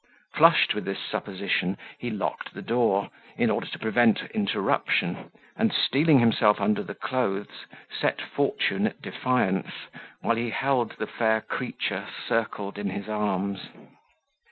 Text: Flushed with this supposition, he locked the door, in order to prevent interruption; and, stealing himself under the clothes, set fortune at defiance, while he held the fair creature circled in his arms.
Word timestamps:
Flushed 0.33 0.73
with 0.73 0.83
this 0.85 0.97
supposition, 0.97 1.77
he 1.99 2.09
locked 2.09 2.55
the 2.55 2.61
door, 2.63 3.11
in 3.37 3.51
order 3.51 3.67
to 3.67 3.77
prevent 3.77 4.23
interruption; 4.31 5.29
and, 5.55 5.71
stealing 5.71 6.17
himself 6.17 6.59
under 6.59 6.81
the 6.81 6.95
clothes, 6.95 7.67
set 7.99 8.19
fortune 8.19 8.87
at 8.87 8.99
defiance, 9.03 9.71
while 10.21 10.37
he 10.37 10.49
held 10.49 10.93
the 10.97 11.05
fair 11.05 11.39
creature 11.39 12.07
circled 12.27 12.79
in 12.79 12.89
his 12.89 13.07
arms. 13.07 13.69